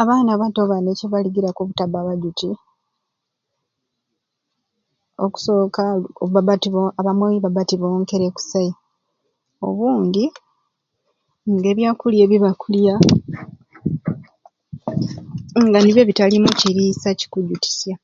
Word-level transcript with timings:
Abaana 0.00 0.28
abato 0.32 0.60
bani 0.70 0.88
ekibalugiraku 0.90 1.58
obutaba 1.62 1.98
bajuti 2.08 2.50
okusoka 5.24 5.82
baba 6.34 6.54
abamwei 7.00 7.42
baba 7.44 7.68
tibonkere 7.68 8.26
kusai 8.36 8.70
obundi 9.68 10.24
nga 11.52 11.66
ebyakulya 11.72 12.24
byebakulya 12.26 12.94
nga 15.66 15.78
nibyo 15.80 16.02
bitalumu 16.08 16.50
kiriisa 16.60 17.08
kikujutisya. 17.18 17.94